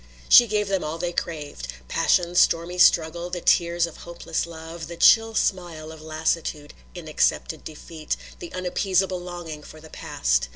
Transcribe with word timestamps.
She 0.27 0.47
gave 0.47 0.67
them 0.67 0.83
all 0.83 0.97
they 0.97 1.13
craved: 1.13 1.67
passion, 1.87 2.33
stormy 2.33 2.79
struggle, 2.79 3.29
the 3.29 3.39
tears 3.39 3.85
of 3.85 3.97
hopeless 3.97 4.47
love, 4.47 4.87
the 4.87 4.97
chill 4.97 5.35
smile 5.35 5.91
of 5.91 6.01
lassitude 6.01 6.73
in 6.95 7.07
accepted 7.07 7.63
defeat, 7.63 8.17
the 8.39 8.51
unappeasable 8.51 9.19
longing 9.19 9.61
for 9.61 9.79
the 9.79 9.91
past. 9.91 10.47